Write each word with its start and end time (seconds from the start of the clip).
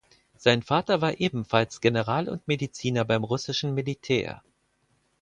Sein 0.35 0.63
Vater 0.63 0.99
war 1.03 1.19
ebenfalls 1.19 1.79
General 1.79 2.27
und 2.27 2.47
Mediziner 2.47 3.05
beim 3.05 3.23
russischen 3.23 3.75
Militär. 3.75 4.41